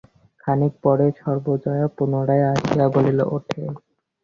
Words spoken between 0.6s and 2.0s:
পরে সর্বজয়া